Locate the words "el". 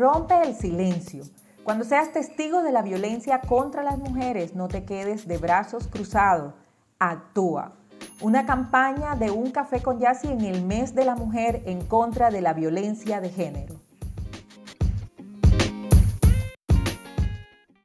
0.44-0.54, 10.40-10.64